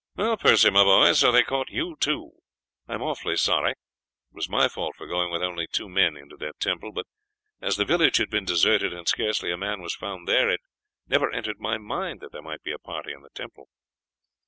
[0.15, 2.31] "Well, Percy, my boy, so they caught you too?
[2.87, 3.73] I am awfully sorry.
[3.73, 3.77] It
[4.31, 7.05] was my fault for going with only two men into that temple, but
[7.61, 10.61] as the village had been deserted and scarcely a man was found there, it
[11.05, 13.69] never entered my mind that there might be a party in the temple."